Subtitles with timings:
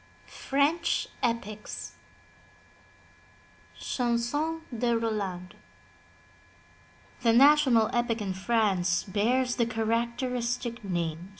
[0.27, 1.93] ^FRENCH EPICS
[3.79, 5.53] CHANSON DE ROLAND
[7.21, 11.29] The national epic in France bears the characteristic name.